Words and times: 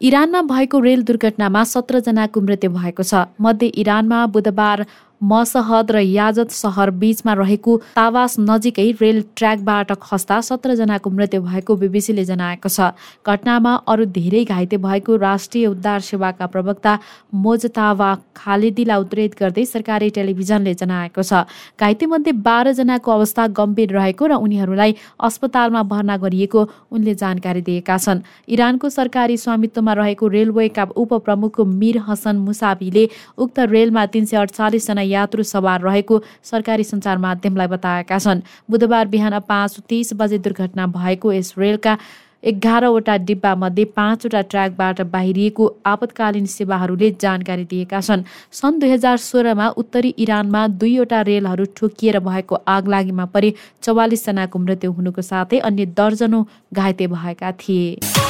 इरानमा 0.00 0.40
भएको 0.42 0.78
रेल 0.80 1.02
दुर्घटनामा 1.02 1.62
सत्रजनाको 1.64 2.40
मृत्यु 2.40 2.70
भएको 2.70 3.02
छ। 3.02 3.22
मध्ये 3.40 3.68
इरानमा 3.82 4.18
बुधबार 4.26 4.84
मसहद 5.20 5.90
र 5.90 5.98
याजत 5.98 6.50
सहर 6.50 6.90
बीचमा 6.98 7.32
रहेको 7.34 7.76
तावास 7.94 8.36
नजिकै 8.40 8.90
रेल 9.00 9.22
ट्र्याकबाट 9.36 9.92
खस्दा 10.02 10.40
सत्रजनाको 10.40 11.10
मृत्यु 11.10 11.40
भएको 11.42 11.76
बिबिसीले 11.76 12.24
जनाएको 12.24 12.68
छ। 12.68 12.94
घटनामा 13.26 13.72
अरू 13.86 14.04
धेरै 14.14 14.44
घाइते 14.46 14.76
भएको 14.78 15.16
राष्ट्रिय 15.18 15.66
उद्धार 15.66 16.00
सेवाका 16.00 16.46
प्रवक्ता 16.46 16.92
मोजतावा 17.34 18.10
खालिदीलाई 18.36 19.00
उद्धित 19.00 19.34
गर्दै 19.40 19.64
सरकारी 19.66 20.10
टेलिभिजनले 20.14 20.74
जनाएको 20.76 21.22
छ। 21.22 21.42
घाइतेमध्ये 21.80 22.32
बाह्रजनाको 22.46 23.10
अवस्था 23.10 23.46
गम्भीर 23.58 23.90
रहेको 23.98 24.26
र 24.26 24.38
उनीहरूलाई 24.38 24.94
अस्पतालमा 25.20 25.82
भर्ना 25.90 26.16
गरिएको 26.16 26.62
उनले 26.94 27.14
जानकारी 27.16 27.62
दिएका 27.66 27.98
छन्। 27.98 28.22
इरानको 28.48 28.88
सरकारी 28.90 29.36
स्वामित्वमा 29.36 29.92
रहेको 29.98 30.28
रेलवेका 30.28 30.84
उपप्रमुख 30.94 31.60
मिर 31.74 31.98
हसन 32.06 32.36
मुसाबीले 32.46 33.08
उक्त 33.36 33.58
रेलमा 33.74 34.06
तिन 34.06 34.24
सय 34.24 34.36
अडचालिसजना 34.38 35.06
यात्रु 35.08 35.42
सवार 35.44 35.80
रहेको 35.80 36.22
सरकारी 36.44 36.84
सञ्चार 36.84 37.18
माध्यमलाई 37.18 37.66
बताएका 37.66 38.18
छन्। 38.18 38.40
बुधबार 38.70 39.06
बिहान 39.08 39.38
पाँच 39.48 39.80
तिस 39.88 40.14
बजे 40.14 40.38
दुर्घटना 40.38 40.86
भएको 40.88 41.32
यस 41.32 41.54
रेलका 41.58 41.98
एघारवटा 42.44 43.16
डिब्बामध्ये 43.18 43.84
पाँचवटा 43.96 44.40
ट्र्याकबाट 44.42 45.00
बाहिरिएको 45.10 45.64
आपतकालीन 45.86 46.46
सेवाहरूले 46.46 47.10
जानकारी 47.20 47.64
दिएका 47.64 48.00
छन्। 48.00 48.22
सन् 48.52 48.78
दुई 48.80 48.90
हजार 48.90 49.16
सोह्रमा 49.18 49.68
उत्तरी 49.76 50.14
इरानमा 50.18 50.66
दुईवटा 50.78 51.20
रेलहरू 51.22 51.64
ठोकिएर 51.76 52.18
भएको 52.20 52.62
आगलागीमा 52.68 53.24
परि 53.34 53.52
चौवालिसजनाको 53.82 54.58
मृत्यु 54.58 54.92
हुनुको 54.92 55.22
साथै 55.24 55.58
अन्य 55.66 55.86
दर्जनौ 55.98 56.44
घाइते 56.74 57.06
भएका 57.08 57.52
थिए। 57.58 58.27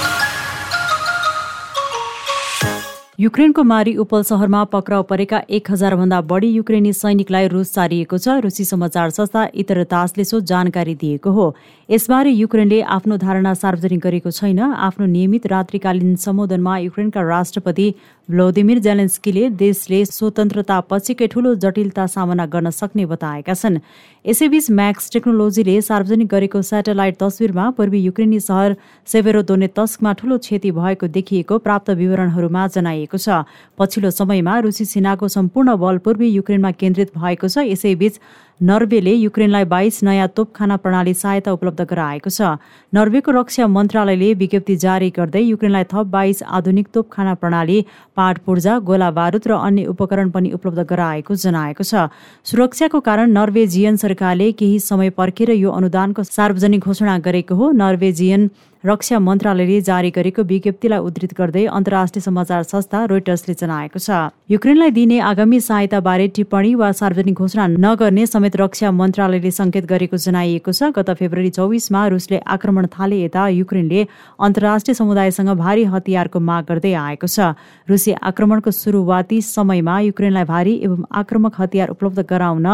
युक्रेनको 3.19 3.63
मारी 3.63 3.95
उपल 3.97 4.23
सहरमा 4.23 4.63
पक्राउ 4.65 5.03
परेका 5.03 5.41
एक 5.51 5.71
हजारभन्दा 5.71 6.21
बढी 6.23 6.49
युक्रेनी 6.49 6.93
सैनिकलाई 6.93 7.47
रुस 7.49 7.71
सारिएको 7.71 8.19
छ। 8.19 8.37
रुसी 8.39 8.65
समाचार 8.65 9.11
संस्था 9.11 9.43
इतर 9.55 9.83
तासले 9.85 10.25
सो 10.25 10.41
जानकारी 10.47 10.95
दिएको 10.95 11.31
हो। 11.31 11.47
यसबारे 11.89 12.31
युक्रेनले 12.31 12.81
आफ्नो 12.89 13.17
धारणा 13.19 13.55
सार्वजनिक 13.55 14.01
गरेको 14.01 14.31
छैन। 14.31 14.61
आफ्नो 14.61 15.07
नियमित 15.09 15.47
रात्रिकालीन 15.51 16.15
सम्बोधनमा 16.17 16.79
युक्रेनका 16.79 17.23
राष्ट्रपति 17.29 17.89
भ्लोदिमिर 18.29 18.79
जेलेन्स्कीले 18.87 19.49
देशले 19.59 20.05
स्वतन्त्रता 20.07 20.81
पछिकै 20.87 21.27
ठूलो 21.27 21.55
जटिलता 21.57 22.07
सामना 22.07 22.47
गर्न 22.47 22.71
सक्ने 22.71 23.07
बताएका 23.09 23.55
छन्। 23.55 23.81
यसैबीच 24.29 24.71
म्याक्स 24.71 25.11
टेक्नोलोजीले 25.13 25.75
सार्वजनिक 25.81 26.29
गरेको 26.29 26.61
सेटेलाइट 26.61 27.17
तस्विरमा 27.21 27.69
पूर्वी 27.77 28.01
युक्रेनी 28.01 28.41
सहर 28.41 28.75
सेभेरोदोनेतस्कमा 29.09 30.13
ठूलो 30.21 30.37
क्षति 30.39 30.71
भएको 30.71 31.07
देखिएको 31.15 31.59
प्राप्त 31.65 31.91
विवरणहरूमा 32.01 32.67
जनाइएको 32.75 33.19
छ। 33.19 33.39
पछिल्लो 33.79 34.11
समयमा 34.13 34.59
रुसी 34.69 34.85
सेनाको 34.85 35.29
सम्पूर्ण 35.33 35.77
बल 35.81 35.99
पूर्वी 36.05 36.29
युक्रेनमा 36.29 36.71
केन्द्रित 36.77 37.17
भएको 37.17 37.49
छ। 37.49 37.65
यसैबीच 37.73 38.21
नर्वेले 38.61 39.13
युक्रेनलाई 39.13 39.65
बाइस 39.65 40.03
नयाँ 40.03 40.27
तोपखाना 40.37 40.77
प्रणाली 40.77 41.13
सहायता 41.15 41.53
उपलब्ध 41.53 41.81
गराएको 41.91 42.31
छ। 42.31 42.59
नर्वेको 42.93 43.31
रक्षा 43.31 43.67
मन्त्रालयले 43.67 44.33
विज्ञप्ति 44.35 44.77
जारी 44.77 45.11
गर्दै 45.15 45.43
युक्रेनलाई 45.43 45.85
थप 45.85 46.07
बाइस 46.11 46.43
आधुनिक 46.43 46.89
तोपखाना 46.95 47.35
प्रणाली 47.39 47.79
पाट 48.17 48.39
पूर्जा 48.43 48.79
गोला 48.83 49.11
बारुद 49.15 49.47
र 49.47 49.53
अन्य 49.55 49.85
उपकरण 49.87 50.31
पनि 50.31 50.51
उपलब्ध 50.59 50.81
गराएको 50.91 51.35
जनाएको 51.37 51.83
छ। 51.85 52.11
सुरक्षाको 52.43 53.01
कारण 53.01 53.31
नर्वेजियन 53.31 53.97
सरकारले 53.97 54.51
केही 54.53 54.79
समय 54.83 55.11
पर्खेर 55.15 55.51
यो 55.55 55.71
अनुदानको 55.71 56.23
सार्वजनिक 56.27 56.83
घोषणा 56.83 57.19
गरेको 57.23 57.55
हो। 57.55 57.71
नर्वेजियन 57.79 58.51
रक्षा 58.85 59.19
मन्त्रालयले 59.19 59.81
जारी 59.81 60.11
गरेको 60.15 60.43
विज्ञप्तिलाई 60.49 60.99
उद्धृत 61.03 61.33
गर्दै 61.35 61.65
अन्तर्राष्ट्रिय 61.69 62.23
समाचार 62.23 62.63
संस्था 62.63 63.05
रोइटर्सले 63.11 63.55
जनाएको 63.59 63.99
छ। 63.99 64.31
युक्रेनलाई 64.51 64.91
दिने 64.95 65.19
आगामी 65.21 65.59
सहायताबारे 65.61 66.27
टिप्पणी 66.37 66.75
वा 66.79 66.91
सार्वजनिक 66.95 67.35
घोषणा 67.35 67.67
नगर्ने 67.75 68.27
समेत 68.29 68.57
रक्षा 68.57 68.91
मन्त्रालयले 68.95 69.51
संकेत 69.51 69.87
गरेको 69.91 70.17
जनाइएको 70.17 70.73
छ। 70.73 70.95
गत 70.95 71.11
फेब्रुअरी 71.19 71.51
चौबिसमा 71.59 72.07
रुसले 72.15 72.39
आक्रमण 72.47 72.87
थाले 72.95 73.19
यता 73.23 73.49
युक्रेनले 73.51 74.07
अन्तर्राष्ट्रिय 74.39 74.95
समुदायसँग 74.95 75.51
भारी 75.59 75.85
हतियारको 75.91 76.39
माग 76.39 76.65
गर्दै 76.71 76.93
आएको 76.95 77.27
छ। 77.27 77.59
रुसी 77.91 78.15
आक्रमणको 78.31 78.71
सुरुवाती 78.73 79.41
समयमा 79.43 79.99
युक्रेनलाई 80.07 80.45
भारी 80.47 80.75
एवं 80.87 81.03
आक्रमक 81.23 81.59
हतियार 81.59 81.89
उपलब्ध 81.91 82.27
गराउन 82.31 82.67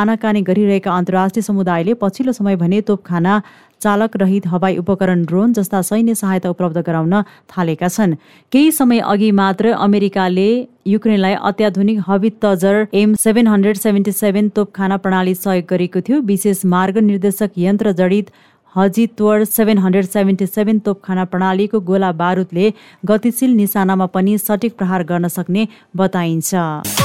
आनाकानी 0.00 0.40
गरिरहेका 0.48 0.96
अन्तर्राष्ट्रिय 0.96 1.42
समुदायले 1.44 1.94
पछिल्लो 2.00 2.32
समय 2.32 2.56
भने 2.56 2.80
तोपखाना 2.88 3.34
चालक 3.82 4.16
रहित 4.16 4.46
हवाई 4.46 4.76
उपकरण 4.76 5.24
ड्रोन 5.24 5.52
जस्ता 5.52 5.80
सैन्य 5.82 6.14
सहायता 6.14 6.50
उपलब्ध 6.50 6.78
गराउन 6.86 7.14
थालेका 7.50 7.88
छन्। 7.88 8.14
केही 8.52 8.70
समय 8.72 8.98
अघि 9.06 9.30
मात्र 9.32 9.72
अमेरिकाले 9.80 10.48
युक्रेनलाई 10.86 11.34
अत्याधुनिक 11.42 11.98
howitzer 12.44 12.86
M 12.94 13.14
seven 13.24 13.46
hundred 13.48 13.76
seventy 13.78 14.12
seven 14.12 14.48
तोपखाना 14.56 14.96
प्रणाली 15.02 15.34
सहयोग 15.36 15.66
गरेको 15.70 16.00
थियो। 16.00 16.20
विशेष 16.22 16.64
मार्ग 16.66 16.98
निर्देशक 17.02 17.58
यन्त्र 17.58 17.92
जडित 18.00 18.30
हजित्वर 18.74 19.44
सेभेन 19.46 19.78
हन्ड्रेड 19.78 20.04
सेभेन्टी 20.06 20.46
सेभेन 20.46 20.78
तोपखाना 20.86 21.24
प्रणालीको 21.32 21.80
गोला 21.90 22.12
बारुदले 22.22 22.72
गतिशील 23.04 23.54
निशानामा 23.56 24.06
पनि 24.14 24.38
सटिक 24.38 24.76
प्रहार 24.78 25.02
गर्न 25.04 25.28
सक्ने 25.28 25.66
बताइन्छ। 25.96 27.01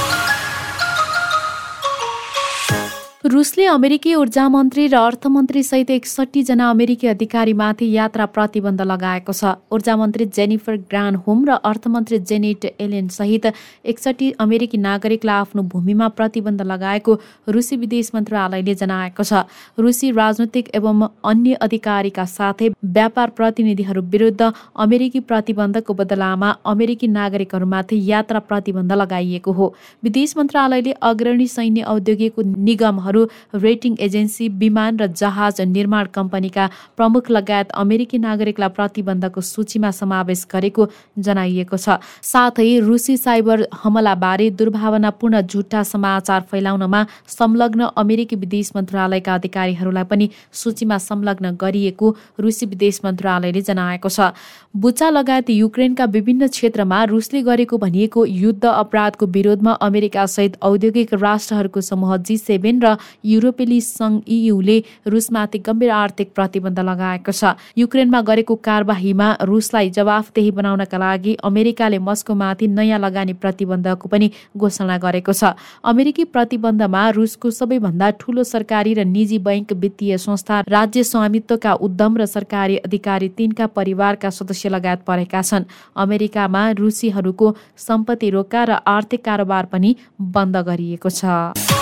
रुसले 3.28 3.66
अमेरिकी 3.68 4.14
ऊर्जा 4.16 4.48
मन्त्री 4.50 4.86
र 4.88 4.96
अर्थमन्त्री 4.98 5.62
सहित 5.64 5.90
एकसट्ठीजना 5.92 6.70
अमेरिकी 6.70 7.08
अधिकारीमाथि 7.08 7.90
यात्रा 7.92 8.26
प्रतिबन्ध 8.28 8.82
लगाएको 8.82 9.34
छ। 9.34 9.52
ऊर्जा 9.70 9.96
मन्त्री 9.98 10.26
जेनिफर 10.32 10.76
ग्रान 10.88 11.16
होम 11.26 11.44
र 11.46 11.58
अर्थमन्त्री 11.62 12.20
जेनेट 12.22 12.66
एलेन 12.80 13.08
सहित 13.12 13.46
एकसट्ठी 13.86 14.32
अमेरिकी 14.40 14.78
नागरिकलाई 14.78 15.36
आफ्नो 15.38 15.62
भूमिमा 15.74 16.08
प्रतिबन्ध 16.16 16.62
लगाएको 16.64 17.16
रुसी 17.50 17.76
विदेश 17.78 18.12
मन्त्रालयले 18.16 18.76
जनाएको 18.76 19.24
छ। 19.24 19.44
रुसी 19.78 20.12
राजनैतिक 20.14 20.70
एवं 20.76 21.04
अन्य 21.26 21.60
अधिकारीका 21.68 22.26
साथै 22.28 22.72
व्यापार 22.94 23.36
प्रतिनिधिहरू 23.36 24.02
विरुद्ध 24.08 24.52
अमेरिकी 24.78 25.20
प्रतिबन्धको 25.26 25.94
बदलामा 25.96 26.54
अमेरिकी 26.66 27.08
नागरिकहरूमाथि 27.10 28.02
यात्रा 28.06 28.40
प्रतिबन्ध 28.48 28.92
लगाइएको 28.94 29.52
हो। 29.52 29.74
विदेश 30.04 30.38
मन्त्रालयले 30.38 30.98
अग्रणी 31.04 31.48
सैन्य 31.50 31.84
औद्योगिक 31.90 32.40
निगमहरू 32.64 33.16
रेटिङ 33.58 33.96
एजेन्सी 34.00 34.48
विमान 34.58 34.98
र 34.98 35.08
जहाज 35.14 35.62
निर्माण 35.68 36.06
कम्पनीका 36.14 36.70
प्रमुख 36.98 37.30
लगायत 37.32 37.72
अमेरिकी 37.78 38.18
नागरिकलाई 38.20 38.70
प्रतिबन्धको 38.78 39.42
सूचीमा 39.44 39.92
समावेश 39.92 40.46
गरेको 40.52 40.88
जनाइएको 41.20 41.78
छ। 41.78 41.98
साथै 42.24 42.68
रुसी 42.82 43.18
साइबर 43.18 43.66
हमलाबारे 43.84 44.50
दुर्भावनापूर्ण 44.60 45.42
झुट्टा 45.44 45.84
समाचार 45.86 46.42
फैलाउनमा 46.52 47.06
संलग्न 47.28 47.90
अमेरिकी 47.98 48.36
विदेश 48.38 48.72
मन्त्रालयका 48.76 49.34
अधिकारीहरूलाई 49.36 50.04
पनि 50.04 50.30
सूचीमा 50.54 50.98
संलग्न 51.00 51.56
गरिएको 51.58 52.16
रुसी 52.40 52.66
विदेश 52.68 53.02
मन्त्रालयले 53.06 53.62
जनाएको 53.64 54.10
छ। 54.10 54.32
बुचा 54.76 55.10
लगायत 55.10 55.50
युक्रेनका 55.50 56.06
विभिन्न 56.08 56.48
क्षेत्रमा 56.50 57.04
रुसले 57.06 57.42
गरेको 57.44 57.78
भनिएको 57.78 58.26
युद्ध 58.26 58.66
अपराधको 58.66 59.26
विरोधमा 59.28 59.72
अमेरिका 59.82 60.26
सहित 60.28 60.58
औद्योगिक 60.62 61.14
राष्ट्रहरूको 61.16 61.82
समूह 61.82 62.16
जी 62.20 62.38
सेभेन 62.38 62.82
र 62.82 62.96
युरोपेली 63.26 63.80
सङ्घ 63.82 64.22
इयुले 64.28 64.78
रुसमाथि 65.08 65.60
गम्भीर 65.60 65.92
आर्थिक 65.92 66.34
प्रतिबन्ध 66.36 66.80
लगाएको 66.82 67.32
छ। 67.32 67.56
युक्रेनमा 67.78 68.22
गरेको 68.24 68.56
कारवाहीमा 68.58 69.28
रुसलाई 69.44 69.90
जवाफदेही 69.92 70.52
बनाउनका 70.52 70.98
लागि 70.98 71.34
अमेरिकाले 71.44 72.00
मस्कोमाथि 72.00 72.68
नयाँ 72.70 73.00
लगानी 73.00 73.34
प्रतिबन्धको 73.36 74.10
पनि 74.10 74.32
घोषणा 74.58 74.98
गरेको 74.98 75.34
छ। 75.34 75.54
अमेरिकी 75.84 76.24
प्रतिबन्धमा 76.30 77.04
रुसको 77.12 77.52
सबैभन्दा 77.52 78.10
ठूलो 78.20 78.44
सरकारी 78.46 78.94
र 78.94 79.06
निजी 79.08 79.40
बैंक 79.40 79.74
वित्तीय 79.76 80.18
संस्था 80.18 80.60
राज्य 80.68 81.04
स्वामित्वका 81.04 81.74
उद्यम 81.82 82.18
र 82.18 82.26
सरकारी 82.28 82.78
अधिकारी 82.80 83.30
तिनका 83.38 83.68
परिवारका 83.78 84.30
सदस्य 84.32 84.70
लगायत 84.70 85.02
परेका 85.08 85.42
छन्। 85.42 85.70
अमेरिकामा 85.98 86.70
रुसीहरूको 86.78 87.56
सम्पत्ति 87.78 88.30
रोका 88.30 88.64
र 88.64 88.72
आर्थिक 88.88 89.26
कारोबार 89.26 89.66
पनि 89.68 89.96
बन्द 90.22 90.58
गरिएको 90.68 91.10
छ। 91.12 91.77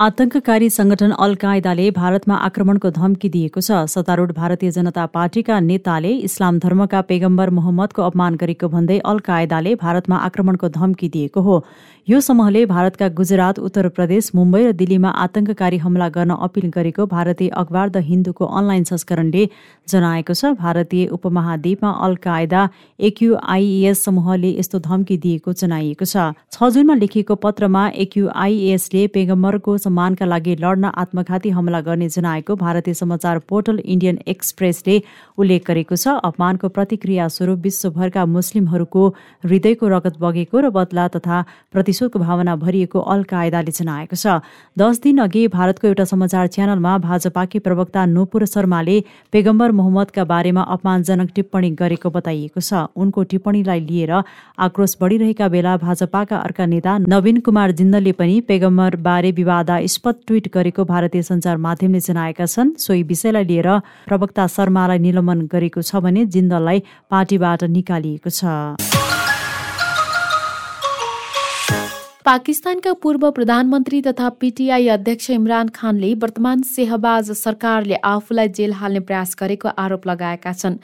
आतंककारी 0.00 0.68
संगठन 0.70 1.10
अल 1.14 1.34
कायदाले 1.34 1.90
भारतमा 1.92 2.34
आक्रमणको 2.36 2.90
धम्की 2.90 3.28
दिएको 3.28 3.60
छ। 3.60 3.84
सत्तारूढ 3.86 4.32
भारतीय 4.32 4.70
जनता 4.70 5.04
पार्टीका 5.08 5.58
नेताले 5.60 6.12
इस्लाम 6.26 6.58
धर्मका 6.58 7.00
पेगम्बर 7.02 7.50
मोहम्मदको 7.52 8.02
अपमान 8.02 8.34
गरेको 8.34 8.68
भन्दै 8.68 8.98
अल 9.04 9.18
कायदाले 9.20 9.74
भारतमा 9.76 10.16
आक्रमणको 10.18 10.68
धम्की 10.70 11.08
दिएको 11.08 11.40
हो। 11.40 11.64
यो 12.08 12.20
समूहले 12.20 12.64
भारतका 12.66 13.08
गुजरात 13.14 13.58
उत्तर 13.60 13.88
प्रदेश 13.90 14.30
मुम्बई 14.34 14.62
र 14.62 14.72
दिल्लीमा 14.72 15.10
आतंककारी 15.24 15.78
हमला 15.78 16.08
गर्न 16.08 16.34
अपिल 16.40 16.70
गरेको 16.74 17.06
भारतीय 17.06 17.48
अखबार 17.54 17.88
द 17.88 18.02
हिन्दूको 18.02 18.44
अनलाइन 18.44 18.84
संस्करणले 18.84 19.44
जनाएको 19.88 20.34
छ। 20.34 20.56
भारतीय 20.56 21.06
उपमहाद्वीपमा 21.12 21.90
अल 22.00 22.16
कायदा 22.24 22.62
एक्युआइएस 23.00 24.04
समूहले 24.04 24.50
यस्तो 24.56 24.82
धम्की 24.88 25.16
दिएको 25.20 25.52
जनाइएको 25.62 26.04
छ। 26.06 26.34
जुनमा 26.72 26.94
लेखिएको 26.96 27.34
पत्रमा 27.38 27.86
एक्युआइएसले 28.00 29.06
पेगम्बरको 29.14 29.78
सम्मानका 29.92 30.26
लागि 30.26 30.54
लड्न 30.56 30.88
आत्मघाती 30.96 31.50
हमला 31.52 31.80
गर्ने 31.84 32.08
जनाएको 32.08 32.54
भारतीय 32.56 32.94
समाचार 32.94 33.38
पोर्टल 33.48 33.78
इन्डियन 33.84 34.18
एक्सप्रेसले 34.26 34.96
उल्लेख 35.38 35.64
गरेको 35.68 35.96
छ। 35.96 36.16
अपमानको 36.24 36.68
प्रतिक्रिया 36.68 37.26
स्वरूप 37.28 37.58
विश्वभरका 37.60 38.24
मुस्लिमहरूको 38.26 39.02
हृदयको 39.44 39.88
रगत 39.88 40.16
बगेको 40.18 40.56
र 40.58 40.70
बदला 40.72 41.04
तथा 41.12 41.40
प्रतिशोधको 41.72 42.18
भावना 42.18 42.54
भरिएको 42.56 43.00
अल 43.04 43.22
कायदाले 43.28 43.74
जनाएको 43.76 44.16
छ। 44.16 44.40
दस 44.76 45.00
दिन 45.04 45.18
अघि 45.20 45.42
भारतको 45.52 45.88
एउटा 45.88 46.04
समाचार 46.08 46.46
च्यानलमा 46.48 46.96
भाजपाकी 47.04 47.58
प्रवक्ता 47.60 48.06
नुपुर 48.08 48.46
शर्माले 48.46 48.96
पेगम्बर 49.32 49.76
मोहम्मदका 49.76 50.24
बारेमा 50.24 50.62
अपमानजनक 50.74 51.36
टिप्पणी 51.36 51.70
गरेको 51.82 52.14
बताइएको 52.16 52.60
छ। 52.62 52.88
उनको 52.96 53.26
टिप्पणीलाई 53.28 53.84
लिएर 53.84 54.12
आक्रोश 54.62 54.96
बढिरहेका 55.02 55.52
बेला 55.52 55.76
भाजपाका 55.84 56.40
अर्का 56.40 56.66
नेता 56.72 56.98
नवीन 57.06 57.44
कुमार 57.44 57.76
जिन्दलले 57.76 58.16
पनि 58.16 58.40
पेगम्बर 58.48 59.00
बारे 59.04 59.32
विवादास्पद 59.72 60.14
ट्विट 60.26 60.48
गरेको 60.54 60.84
भारतीय 60.84 61.22
सञ्चार 61.22 61.56
माध्यमले 61.56 62.00
जनाएका 62.00 62.46
छन्। 62.46 62.76
सोही 62.76 63.02
विषयलाई 63.02 63.44
लिएर 63.44 63.68
प्रवक्ता 64.06 64.46
शर्मालाई 64.46 64.98
निलम्बन 64.98 65.48
गरेको 65.48 65.82
छ 65.82 65.96
भने 65.96 66.24
जिन्दललाई 66.28 66.82
पार्टीबाट 67.10 67.64
निकालिएको 67.72 68.30
छ। 68.30 68.44
पाकिस्तानका 72.22 72.92
पूर्व 73.02 73.30
प्रधानमन्त्री 73.32 74.00
तथा 74.02 74.28
पीटीआई 74.38 74.86
अध्यक्ष 74.88 75.30
इमरान 75.32 75.68
खानले 75.74 76.14
वर्तमान 76.22 76.62
सेहबाज 76.62 77.30
सरकारले 77.34 77.96
आफूलाई 77.96 78.48
जेल 78.48 78.72
हाल्ने 78.72 79.00
प्रयास 79.00 79.34
गरेको 79.40 79.68
आरोप 79.74 80.06
लगाएका 80.06 80.52
छन्। 80.52 80.76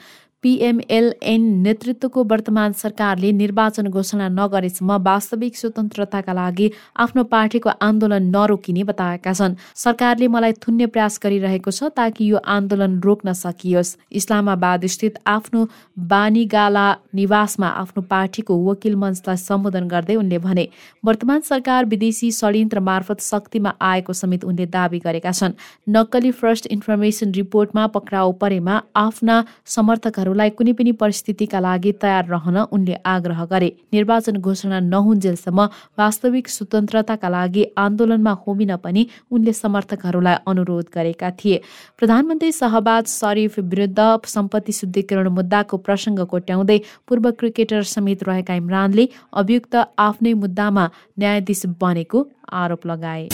पिएमएलएन 0.43 1.41
नेतृत्वको 1.61 2.23
वर्तमान 2.23 2.73
सरकारले 2.73 3.31
निर्वाचन 3.31 3.87
घोषणा 3.89 4.27
नगरेसम्म 4.29 4.97
वास्तविक 5.03 5.57
स्वतन्त्रताका 5.57 6.33
लागि 6.33 6.69
आफ्नो 6.97 7.23
पार्टीको 7.33 7.69
आन्दोलन 7.81 8.29
नरोकिने 8.35 8.83
बताएका 8.83 9.33
छन्। 9.33 9.55
सरकारले 9.75 10.27
मलाई 10.29 10.53
थुन्ने 10.63 10.85
प्रयास 10.87 11.19
गरिरहेको 11.23 11.71
छ 11.71 11.91
ताकि 11.91 12.31
यो 12.31 12.37
आन्दोलन 12.47 12.99
रोक्न 13.01 13.33
सकियोस्। 13.35 13.95
इस्लामाबाद 14.11 14.85
स्थित 14.87 15.19
आफ्नो 15.27 15.67
बानीगाला 16.07 16.87
निवासमा 17.15 17.67
आफ्नो 17.83 18.01
पार्टीको 18.07 18.57
वकिल 18.63 18.95
मञ्चलाई 18.95 19.37
सम्बोधन 19.39 19.87
गर्दै 19.87 20.15
उनले 20.15 20.37
भने 20.39 20.67
वर्तमान 21.03 21.41
सरकार 21.41 21.85
विदेशी 21.91 22.31
षड्यन्त्र 22.31 22.79
मार्फत 22.79 23.21
शक्तिमा 23.21 23.75
आएको 23.81 24.13
समेत 24.13 24.43
उनले 24.45 24.65
दावी 24.71 24.99
गरेका 24.99 25.31
छन्। 25.33 25.59
नक्कली 25.89 26.31
फर्स्ट 26.31 26.67
इन्फर्मेसन 26.69 27.31
रिपोर्टमा 27.33 27.87
पक्राउ 27.89 28.31
परेमा 28.39 28.81
आफ्ना 28.95 29.43
समर्थकहरू 29.67 30.28
उम्मेद्वारहरूलाई 30.29 30.49
कुनै 30.57 30.73
पनि 30.73 30.91
परिस्थितिका 30.93 31.59
लागि 31.59 31.91
तयार 32.01 32.25
रहन 32.27 32.57
उनले 32.69 32.95
आग्रह 33.05 33.39
गरे। 33.45 33.69
निर्वाचन 33.93 34.37
घोषणा 34.39 34.79
नहुन्जेलसम्म 34.85 35.59
वास्तविक 35.97 36.47
स्वतन्त्रताका 36.47 37.29
लागि 37.29 37.63
आन्दोलनमा 37.77 38.33
होमिन 38.43 38.75
पनि 38.77 39.01
उनले 39.31 39.53
समर्थकहरूलाई 39.53 40.37
अनुरोध 40.45 40.85
गरेका 40.93 41.29
थिए। 41.39 41.61
प्रधानमन्त्री 41.97 42.51
सहबाज 42.51 43.05
शरीफ 43.09 43.59
विरुद्ध 43.65 43.99
सम्पत्ति 44.27 44.71
शुद्धिकरण 44.71 45.27
मुद्दाको 45.31 45.77
प्रसङ्ग 45.79 46.19
कोट्याउँदै 46.31 46.79
पूर्व 47.07 47.31
क्रिकेटर 47.39 47.83
समेत 47.87 48.23
रहेका 48.23 48.53
इमरानले 48.55 49.09
अभियुक्त 49.33 49.75
आफ्नै 49.99 50.33
मुद्दामा 50.35 50.89
न्यायाधीश 51.19 51.65
बनेको 51.81 52.27
आरोप 52.53 52.85
लगाए। 52.87 53.27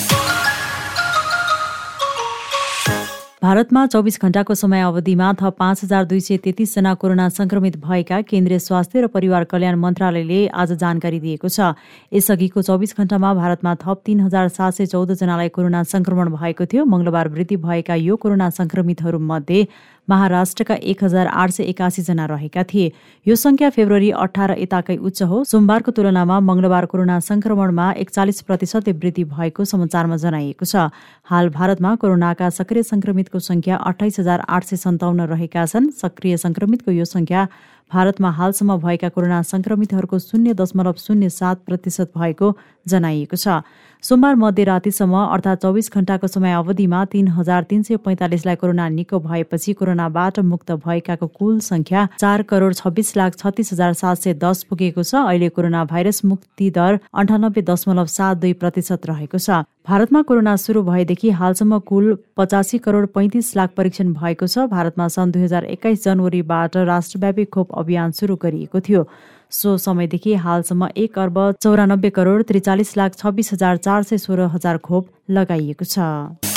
भारतमा 3.42 3.86
चौबिस 3.86 4.18
घण्टाको 4.22 4.54
समय 4.56 4.82
अवधिमा 4.82 5.32
थप 5.34 5.56
पाँच 5.60 5.84
हजार 5.84 6.06
दुई 6.06 6.20
सय 6.20 6.38
तेत्तिसजना 6.38 6.94
कोरोना 6.96 7.28
संक्रमित 7.30 7.76
भएका 7.78 8.20
केन्द्रीय 8.22 8.60
स्वास्थ्य 8.60 9.02
र 9.02 9.08
परिवार 9.08 9.44
कल्याण 9.44 9.76
मन्त्रालयले 9.76 10.48
आज 10.56 10.72
जानकारी 10.74 11.20
दिएको 11.20 11.50
छ। 11.50 11.76
यसअघिको 12.14 12.62
चौबिस 12.62 12.96
घण्टामा 12.98 13.34
भारतमा 13.34 13.76
थप 13.76 14.02
तीन 14.06 14.20
हजार 14.22 14.48
सात 14.48 14.74
सय 14.74 14.86
चौधजनालाई 14.88 15.50
कोरोना 15.52 15.84
संक्रमण 15.84 16.32
भएको 16.32 16.66
थियो। 16.66 16.86
मंगलबार 16.86 17.28
वृद्धि 17.30 17.58
भएका 17.60 17.96
यो 18.00 18.16
कोरोना 18.16 18.50
संक्रमितहरूमध्ये 18.56 19.68
महाराष्ट्रका 20.08 20.76
एक 20.76 21.04
हजार 21.04 21.28
आठ 21.28 21.50
सय 21.50 21.64
एकासीजना 21.64 22.26
रहेका 22.26 22.64
थिए। 22.64 22.92
यो 23.26 23.36
संख्या 23.36 23.70
फेब्रुअरी 23.70 24.10
अठार 24.12 24.56
यताकै 24.60 24.98
उच्च 24.98 25.22
हो। 25.24 25.44
सोमबारको 25.44 25.92
तुलनामा 25.92 26.40
मंगलबार 26.40 26.86
कोरोना 26.86 27.20
संक्रमणमा 27.20 27.92
एकचालिस 27.98 28.42
प्रतिशतले 28.42 28.94
वृद्धि 28.94 29.24
भएको 29.26 29.66
समाचारमा 29.66 30.18
जनाइएको 30.18 30.66
छ। 30.66 30.90
हाल 31.26 31.50
भारतमा 31.50 31.96
कोरोनाका 31.96 32.50
सक्रिय 32.50 32.84
संक्रमितको 32.84 33.40
संख्या 33.40 33.76
अठाइस 33.76 34.20
हजार 34.20 34.46
आठ 34.50 34.64
सय 34.64 34.76
सन्ताउन्न 34.78 35.22
रहेका 35.26 35.66
छन्। 35.66 35.90
सक्रिय 35.92 36.38
संक्रमितको 36.38 36.92
यो 36.92 37.06
संख्या 37.06 37.48
भारतमा 37.92 38.30
हालसम्म 38.32 38.76
भएका 38.78 39.10
कोरोना 39.10 39.42
संक्रमितहरूको 39.44 40.18
शून्य 40.20 40.54
दशमलव 40.54 40.94
शून्य 40.98 41.30
सात 41.30 41.58
प्रतिशत 41.66 42.12
भएको 42.18 42.52
जनाइएको 42.88 43.38
छ। 43.38 43.62
सोमबार 44.04 44.36
मध्यरातिसम्म 44.36 45.16
अर्थात् 45.16 45.62
चौबिस 45.62 45.92
घण्टाको 45.94 46.28
समय 46.28 46.54
अवधिमा 46.54 47.04
तीन 47.06 47.28
हजार 47.38 47.64
तीन 47.70 47.84
सय 47.84 47.98
पैँतालिसलाई 48.06 48.56
कोरोना 48.56 48.90
निको 48.90 49.20
भएपछि 49.20 49.74
कोरोनाबाट 49.74 50.40
मुक्त 50.46 50.72
भएकाको 50.86 51.28
कुल 51.30 51.60
संख्या 51.62 52.08
चार 52.20 52.42
करोड 52.50 52.74
छब्बिस 52.76 53.16
लाख 53.18 53.36
छत्तिस 53.36 53.74
हजार 53.74 53.94
सात 53.94 54.18
सय 54.18 54.34
दस 54.44 54.64
पुगेको 54.70 55.04
छ। 55.04 55.16
अहिले 55.22 55.50
कोरोना 55.50 55.86
भाइरस 55.86 56.26
मुक्ति 56.26 56.70
दर 56.72 57.00
अन्ठानब्बे 57.14 57.62
दशमलव 57.62 58.06
सात 58.10 58.38
दुई 58.38 58.54
प्रतिशत 58.54 59.06
रहेको 59.06 59.38
छ। 59.38 59.64
भारतमा 59.86 60.22
कोरोना 60.22 60.56
सुरु 60.56 60.82
भएदेखि 60.84 61.30
हालसम्म 61.32 61.78
कुल 61.80 62.18
पचासी 62.38 62.78
करोड 62.78 63.08
पैँतिस 63.14 63.56
लाख 63.56 63.74
परीक्षण 63.78 64.14
भएको 64.14 64.48
छ। 64.48 64.66
भारतमा 64.68 65.08
सन् 65.08 65.32
दुई 65.32 65.42
हजार 65.44 65.66
एक्काइस 65.66 66.04
जनवरीबाट 66.04 66.78
राष्ट्रव्यापी 66.90 67.46
खोप 67.54 67.78
अभियान 67.78 68.12
सुरु 68.12 68.36
गरिएको 68.42 68.80
थियो। 68.82 69.06
सो 69.52 69.78
समयदेखि 69.78 70.34
हालसम्म 70.42 70.90
एक 70.98 71.20
अर्ब 71.20 71.40
चौरानब्बे 71.62 72.10
करोड 72.18 72.44
त्रिचालिस 72.44 72.98
लाख 72.98 73.16
छब्बिस 73.16 73.54
हजार 73.54 73.78
चार 73.78 74.04
सय 74.04 74.18
सोह्र 74.18 74.50
हजार 74.58 74.78
खोप 74.82 75.08
लगाइएको 75.30 75.86
छ। 75.86 76.55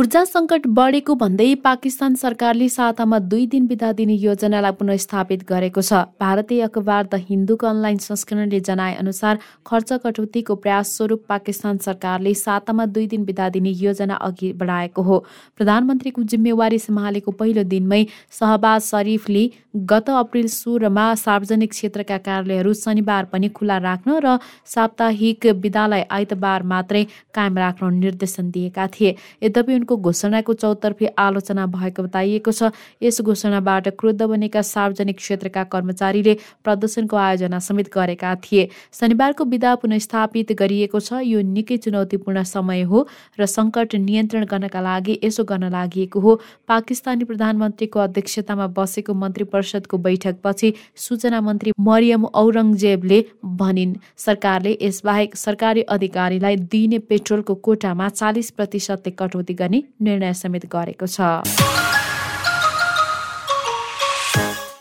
ऊर्जा 0.00 0.20
सङ्कट 0.24 0.66
बढेको 0.76 1.14
भन्दै 1.20 1.46
पाकिस्तान 1.64 2.14
सरकारले 2.18 2.66
सातामा 2.74 3.18
दुई 3.24 3.46
दिन 3.54 3.64
बिदा 3.70 3.88
दिने 3.94 4.14
योजनालाई 4.20 4.76
पुनस्थापित 4.76 5.42
गरेको 5.48 5.82
छ। 5.82 5.98
भारतीय 6.22 6.62
अखबार 6.66 7.02
द 7.04 7.18
हिन्दूको 7.22 7.66
अनलाइन 7.70 7.98
संस्करणले 8.04 8.60
जनाए 8.68 8.94
अनुसार 9.02 9.42
खर्च 9.70 9.92
कटौतीको 10.04 10.56
प्रयास 10.58 10.92
स्वरूप 10.96 11.24
पाकिस्तान 11.28 11.82
सरकारले 11.86 12.32
सातामा 12.42 12.86
दुई 12.94 13.06
दिन 13.06 13.24
बिदा 13.24 13.48
दिने 13.50 13.72
योजना 13.80 14.16
अघि 14.28 14.52
बढाएको 14.62 15.02
हो। 15.02 15.18
प्रधानमन्त्रीको 15.58 16.24
जिम्मेवारी 16.34 16.78
सम्हालेको 16.80 17.36
पहिलो 17.42 17.66
दिनमै 17.74 18.00
सहबाज 18.38 18.80
शरीफले 18.84 19.44
गत 19.92 20.10
अप्रेल 20.12 20.48
सोह्रमा 20.48 21.04
सार्वजनिक 21.16 21.70
क्षेत्रका 21.72 22.18
कार्यालयहरू 22.22 22.72
शनिबार 22.76 23.28
पनि 23.34 23.52
खुल्ला 23.60 23.78
राख्न 23.80 24.16
र 24.24 24.38
साप्ताहिक 24.70 25.46
विदालाई 25.60 26.08
आइतबार 26.10 26.66
मात्रै 26.72 27.04
कायम 27.34 27.62
राख्न 27.64 27.92
निर्देशन 28.00 28.50
दिएका 28.50 28.86
थिए। 28.96 29.14
यद्यपि 29.42 29.88
उनको 29.90 30.02
घोषणाको 30.02 30.52
चौतर्फी 30.54 31.06
आलोचना 31.18 31.66
भएको 31.66 32.02
बताइएको 32.02 32.52
छ। 32.52 32.70
यस 33.02 33.20
घोषणाबाट 33.22 33.88
क्रुद्ध 33.98 34.22
बनेका 34.22 34.62
सार्वजनिक 34.62 35.16
क्षेत्रका 35.16 35.64
कर्मचारीले 35.66 36.34
प्रदर्शनको 36.64 37.16
आयोजना 37.16 37.58
समेत 37.58 37.90
गरेका 37.90 38.34
थिए। 38.36 38.68
शनिबारको 38.94 39.44
विधा 39.44 39.74
पुनस्थापित 39.82 40.52
गरिएको 40.54 41.00
छ। 41.00 41.22
यो 41.24 41.40
निकै 41.42 41.76
चुनौतीपूर्ण 41.76 42.42
समय 42.44 42.82
हो 42.86 43.06
र 43.38 43.46
सङ्कट 43.46 43.94
नियन्त्रण 43.98 44.44
गर्नका 44.46 44.80
लागि 44.80 45.18
यसो 45.24 45.44
गर्न 45.44 45.70
लागि 45.70 46.08
हो। 46.14 46.34
पाकिस्तानी 46.68 47.24
प्रधानमन्त्रीको 47.24 47.98
अध्यक्षतामा 48.00 48.66
बसेको 48.78 49.14
मन्त्री 49.14 49.44
परिषदको 49.50 49.98
बैठकपछि 49.98 50.72
सूचना 50.96 51.40
मन्त्री 51.40 51.72
मरियम 51.80 52.24
औरङ्गजेबले 52.34 53.18
भनिन् 53.58 53.94
सरकारले 54.18 54.76
यसबाहेक 54.80 55.36
सरकारी 55.36 55.82
अधिकारीलाई 55.90 56.56
दिइने 56.70 56.98
पेट्रोलको 57.10 57.54
कोटामा 57.66 58.08
चालिस 58.10 58.50
प्रतिशतले 58.52 59.10
कटौती 59.18 59.54
गर्ने 59.54 59.79
निर्णय 60.00 60.32
समेत 60.32 60.66
गरेको 60.66 61.06
छ। 61.06 61.20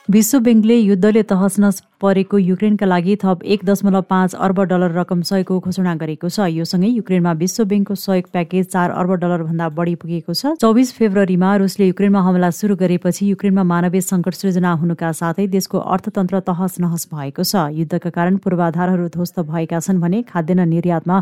विश्व 0.09 0.39
ब्याङ्कले 0.39 0.75
युद्धले 0.75 1.21
तहस 1.29 1.81
परेको 2.01 2.37
युक्रेनका 2.37 2.85
लागि 2.85 3.15
थप 3.23 3.43
एक 3.45 3.65
दशमलव 3.65 4.01
पाँच 4.09 4.33
अर्ब 4.35 4.59
डलर 4.69 4.91
रकम 4.91 5.21
सहयोगको 5.21 5.59
घोषणा 5.59 5.93
गरेको 5.95 6.29
छ। 6.29 6.47
यो 6.49 6.63
सँगै 6.65 6.87
युक्रेनमा 6.89 7.31
विश्व 7.37 7.63
ब्याङ्कको 7.63 7.95
सहयोग 7.95 8.31
प्याकेज 8.33 8.65
चार 8.67 8.89
अर्ब 8.91 9.11
डलर 9.21 9.43
भन्दा 9.43 9.67
बढी 9.77 9.93
पुगेको 10.01 10.33
छ। 10.33 10.53
चौबिस 10.57 10.93
फेब्रुअरीमा 10.97 11.49
रुसले 11.61 11.87
युक्रेनमा 11.87 12.21
हमला 12.27 12.49
सुरु 12.59 12.75
गरेपछि 12.75 13.29
युक्रेनमा 13.29 13.63
मानवीय 13.71 14.01
सङ्कट 14.01 14.33
सृजना 14.33 14.71
हुनुका 14.81 15.11
साथै 15.19 15.45
देशको 15.47 15.77
अर्थतन्त्र 15.77 16.39
तहस 16.47 16.79
नहस 16.81 17.05
भएको 17.13 17.43
छ। 17.43 17.69
युद्धका 17.77 18.09
कारण 18.09 18.37
पूर्वाधारहरू 18.41 19.05
ध्वस्त 19.17 19.39
भएका 19.51 19.79
छन् 19.79 19.99
भने 20.01 20.21
खाद्यान्न 20.31 20.65
निर्यातमा 20.73 21.19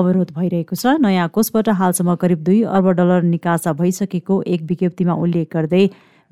अवरोध 0.00 0.34
भइरहेको 0.36 0.76
छ। 0.76 1.00
नयाँ 1.00 1.30
कोषबाट 1.32 1.72
हालसम्म 1.80 2.18
करिब 2.20 2.44
दुई 2.50 2.60
अर्ब 2.74 2.90
डलर 3.00 3.22
निकासा 3.32 3.72
भइसकेको 3.80 4.42
एक 4.44 4.68
विज्ञप्तिमा 4.68 5.16
उल्लेख 5.24 5.48
गर्दै 5.56 5.82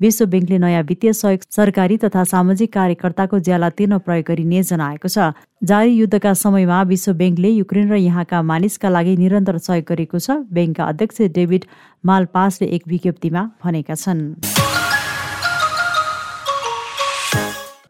विश्व 0.01 0.25
ब्याङ्कले 0.25 0.57
नयाँ 0.57 0.83
वित्तीय 0.83 1.13
सहयोग 1.13 1.41
सरकारी 1.49 1.97
तथा 1.97 2.23
सामाजिक 2.23 2.73
कार्यकर्ताको 2.73 3.39
ज्याला 3.39 3.69
तिर्न 3.69 3.97
प्रयोग 3.97 4.25
गरिने 4.27 4.63
जनाएको 4.63 5.07
छ। 5.07 5.31
जारी 5.63 5.91
युद्धका 5.95 6.33
समयमा 6.33 6.81
विश्व 6.83 7.13
ब्याङ्कले 7.13 7.49
युक्रेन 7.49 7.91
र 7.91 7.95
यहाँका 7.95 8.41
मानिसका 8.41 8.89
लागि 8.89 9.15
निरन्तर 9.17 9.57
सहयोग 9.57 9.85
गरेको 9.87 10.19
छ। 10.19 10.43
ब्याङ्कका 10.51 10.83
अध्यक्ष 10.85 11.21
डेभिड 11.31 11.65
मालपासले 12.03 12.67
एक 12.67 12.83
विज्ञप्तिमा 12.87 13.49
भनेका 13.63 13.95
छन्। 13.95 14.21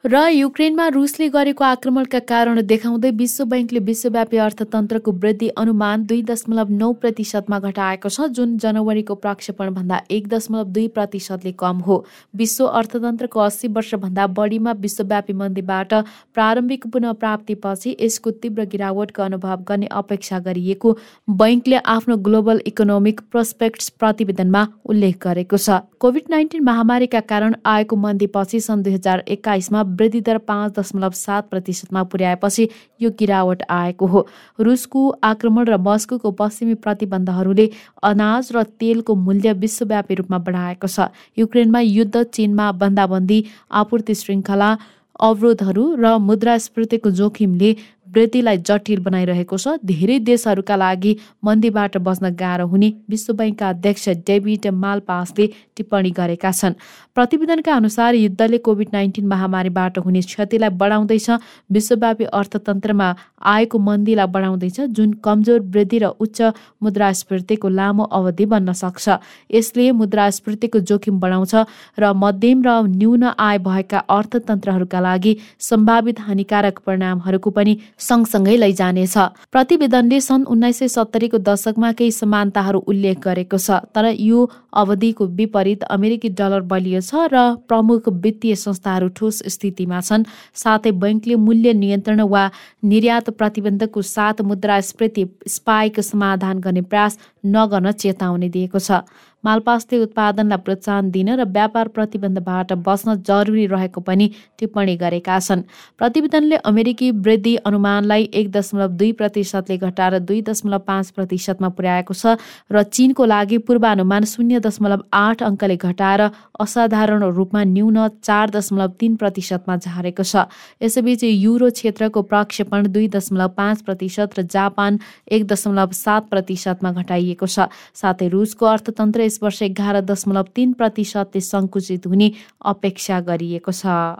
र 0.05 0.17
युक्रेनमा 0.29 0.87
रुसले 0.93 1.27
गरेको 1.33 1.63
आक्रमणका 1.65 2.19
कारण 2.29 2.59
देखाउँदै 2.61 3.09
विश्व 3.17 3.43
ब्याङ्कले 3.51 3.79
विश्वव्यापी 3.85 4.37
अर्थतन्त्रको 4.37 5.11
वृद्धि 5.13 5.47
अनुमान 5.57 6.03
दुई 6.05 6.21
दशमलव 6.23 6.71
नौ 6.71 6.91
प्रतिशतमा 7.01 7.57
घटाएको 7.59 8.09
छ 8.09 8.27
जुन 8.37 8.51
जनवरीको 8.61 9.15
प्रक्षेपणभन्दा 9.23 9.99
एक 10.17 10.27
दशमलव 10.33 10.67
दुई 10.73 10.87
प्रतिशतले 10.97 11.51
कम 11.61 11.79
हो। 11.87 11.97
विश्व 12.33 12.65
अर्थतन्त्रको 12.81 13.39
अस्सी 13.39 13.67
वर्षभन्दा 13.77 14.27
बढीमा 14.35 14.71
विश्वव्यापी 14.83 15.33
मन्दीबाट 15.39 15.93
प्रारम्भिक 16.35 16.85
पुनः 16.93 17.17
प्राप्तिपछि 17.23 17.95
यसको 17.99 18.35
तीव्र 18.45 18.65
गिरावटको 18.75 19.23
अनुभव 19.23 19.65
गर्ने 19.69 19.89
अपेक्षा 20.03 20.39
गरिएको 20.49 20.93
बैङ्कले 21.41 21.81
आफ्नो 21.95 22.17
ग्लोबल 22.29 22.61
इकोनोमिक 22.67 23.25
प्रोस्पेक्ट्स 23.31 23.89
प्रतिवेदनमा 23.97 24.63
उल्लेख 24.85 25.17
गरेको 25.25 25.57
छ। 25.57 25.81
कोभिड 25.99 26.31
नाइन्टिन 26.31 26.63
महामारीका 26.63 27.25
कारण 27.25 27.59
आएको 27.73 28.01
मन्दीपछि 28.05 28.59
सन् 28.61 28.83
दुई 28.83 28.93
हजार 28.93 29.25
एक्काइसमा 29.29 29.85
वृद्धि 29.95 30.21
दर 30.21 30.37
पाँच 30.47 30.79
दशमलव 30.79 31.11
सात 31.15 31.49
प्रतिशतमा 31.49 32.03
पुर्याएपछि 32.03 32.67
यो 33.01 33.09
गिरावट 33.19 33.63
आएको 33.69 34.05
हो। 34.07 34.25
रुसको 34.59 35.09
आक्रमण 35.23 35.65
र 35.65 35.77
मस्को 35.79 36.31
पश्चिमी 36.31 36.73
प्रतिबन्धहरूले 36.79 37.69
अनाज 38.03 38.51
र 38.55 38.63
तेलको 38.79 39.15
मूल्य 39.17 39.53
विश्वव्यापी 39.55 40.13
रूपमा 40.15 40.37
बढाएको 40.39 40.87
छ। 40.87 41.07
युक्रेनमा 41.37 41.79
युद्ध 41.79 42.23
चीनमा 42.25 42.71
बन्दाबन्दी 42.73 43.39
आपूर्ति 43.73 44.15
श्रृङ्खला 44.15 44.69
अवरोधहरू 45.15 45.83
र 45.95 46.17
मुद्रास्फीतिको 46.19 47.09
जोखिमले 47.11 47.69
वृद्धिलाई 48.07 48.57
जटिल 48.59 48.99
बनाइरहेको 49.01 49.57
छ। 49.57 49.67
धेरै 49.85 50.19
देशहरूका 50.21 50.75
लागि 50.75 51.15
मन्दीबाट 51.43 51.97
बस्न 51.97 52.29
गाह्रो 52.35 52.67
हुने 52.67 52.89
विश्व 53.09 53.33
ब्याङ्कका 53.33 53.69
अध्यक्ष 53.69 54.09
डेभिड 54.27 54.67
मालपासले 54.75 55.45
टिप्पणी 55.75 56.11
गरेका 56.11 56.51
छन्। 56.51 56.73
प्रतिवेदनका 57.15 57.73
अनुसार 57.73 58.15
युद्धले 58.15 58.57
कोभिड 58.57 58.89
नाइन्टिन 58.93 59.25
महामारीबाट 59.27 59.97
हुने 59.99 60.21
क्षतिलाई 60.21 60.69
बढाउँदैछ। 60.81 61.29
विश्वव्यापी 61.71 62.25
अर्थतन्त्रमा 62.31 63.07
आएको 63.45 63.77
मन्दीलाई 63.79 64.27
बढाउँदैछ। 64.27 64.79
जुन 64.91 65.13
कमजोर 65.25 65.59
वृद्धि 65.73 65.99
र 65.99 66.05
उच्च 66.19 66.41
मुद्रास्फीतिको 66.83 67.69
लामो 67.69 68.03
अवधि 68.11 68.45
बन्न 68.45 68.73
सक्छ। 68.73 69.05
यसले 69.51 69.91
मुद्रास्फीतिको 69.91 70.79
जोखिम 70.81 71.19
बढाउँछ 71.19 71.53
र 71.99 72.13
मध्यम 72.15 72.63
र 72.63 72.69
न्यून 72.85 73.23
आय 73.23 73.57
भएका 73.59 73.99
अर्थतन्त्रहरूका 74.09 74.99
लागि 74.99 75.35
सम्भावित 75.59 76.19
हानिकारक 76.19 76.79
परिणामहरूको 76.85 77.49
पनि 77.49 77.77
सँगसँगै 77.99 78.55
लैजानेछ। 78.57 79.17
प्रतिवेदनले 79.51 80.19
सन् 80.21 80.45
उन्नाइस 80.45 80.79
सय 80.79 80.87
सत्तरीको 80.87 81.37
दशकमा 81.39 81.91
केही 81.91 82.11
समानताहरू 82.11 82.79
उल्लेख 82.87 83.19
गरेको 83.23 83.57
छ 83.57 83.79
तर 83.95 84.05
यो 84.19 84.39
अवधिको 84.73 85.25
विपरीत 85.37 85.83
अमेरिकी 85.89 86.29
डलर 86.35 86.61
बलियो 86.71 87.01
छ 87.01 87.27
र 87.31 87.35
प्रमुख 87.67 88.09
वित्तीय 88.21 88.55
संस्थाहरू 88.55 89.07
ठोस 89.15 89.41
स्थितिमा 89.47 90.01
छन्। 90.01 90.27
साथै 90.53 90.91
बैङ्कले 90.93 91.35
मूल्य 91.39 91.73
नियन्त्रण 91.73 92.21
वा 92.27 92.43
निर्यात 92.83 93.29
प्रतिबन्धकको 93.39 94.01
साथ 94.05 94.41
मुद्रास्फीति 94.43 95.25
स्पाइक 95.47 95.99
समाधान 96.01 96.59
गर्ने 96.59 96.81
प्रयास 96.83 97.17
नगर्न 97.45 97.91
चेतावनी 97.93 98.49
दिएको 98.49 98.79
छ। 98.79 99.01
मालपास्ते 99.45 99.97
उत्पादनलाई 100.03 100.63
प्रोत्साहन 100.65 101.11
दिन 101.11 101.29
र 101.35 101.43
व्यापार 101.47 101.87
प्रतिबन्धबाट 101.95 102.73
बस्न 102.81 103.15
जरुरी 103.21 103.65
रहेको 103.67 104.01
पनि 104.01 104.25
टिप्पणी 104.59 104.95
गरेका 104.97 105.39
छन्। 105.39 105.61
प्रतिवेदनले 105.99 106.55
अमेरिकी 106.65 107.11
वृद्धि 107.21 107.55
अनुमानलाई 107.65 108.23
एक 108.33 108.51
दशमलव 108.51 108.91
दुई 108.97 109.11
प्रतिशतले 109.19 109.77
घटाएर 109.77 110.19
दुई 110.25 110.41
दशमलव 110.49 110.79
पाँच 110.87 111.09
प्रतिशतमा 111.15 111.69
पुर्याएको 111.77 112.13
छ 112.13 112.37
र 112.71 112.83
चीनको 112.85 113.25
लागि 113.25 113.57
पूर्वानुमान 113.67 114.23
शून्य 114.25 114.59
दशमलव 114.65 115.01
आठ 115.13 115.43
अङ्कले 115.43 115.75
घटाएर 115.77 116.21
असाधारण 116.59 117.23
रूपमा 117.37 117.63
न्यून 117.65 117.97
चार 118.23 118.49
दशमलव 118.49 118.89
तिन 118.99 119.15
प्रतिशतमा 119.21 119.75
झारेको 119.77 120.23
छ। 120.23 120.49
यसैबीच 120.81 121.23
युरो 121.23 121.69
क्षेत्रको 121.69 122.21
प्रक्षेपण 122.23 122.87
दुई 122.91 123.07
दशमलव 123.13 123.49
पाँच 123.57 123.81
प्रतिशत 123.85 124.39
र 124.39 124.41
जापान 124.49 124.97
एक 125.31 125.45
दशमलव 125.47 125.91
सात 125.93 126.29
प्रतिशतमा 126.31 126.91
घटाइएको 126.91 127.47
छ। 127.47 127.67
साथै 127.93 128.27
रुसको 128.29 128.65
अर्थतन्त्र 128.65 129.21
यस 129.35 129.43
वर्ष 129.43 129.61
एघार 129.63 129.99
दशमलव 130.01 130.45
तिन 130.55 130.71
प्रतिशतले 130.79 131.41
सङ्कुचित 131.43 132.07
हुने 132.07 132.31
अपेक्षा 132.65 133.19
गरिएको 133.27 133.71
छ। 133.71 134.13